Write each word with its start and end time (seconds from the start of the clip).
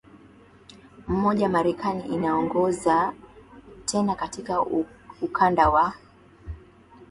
i 1.07 1.11
mmoja 1.11 1.49
marekani 1.49 2.03
inaongoza 2.07 3.13
tena 3.85 4.15
katika 4.15 4.61
ukanda 5.21 5.69
wa 5.69 5.93